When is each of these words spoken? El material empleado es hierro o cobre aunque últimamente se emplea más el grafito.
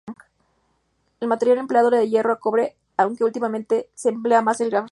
El 1.19 1.27
material 1.27 1.59
empleado 1.59 1.91
es 1.93 2.09
hierro 2.09 2.33
o 2.33 2.39
cobre 2.39 2.75
aunque 2.97 3.23
últimamente 3.23 3.91
se 3.93 4.09
emplea 4.09 4.41
más 4.41 4.59
el 4.59 4.71
grafito. 4.71 4.89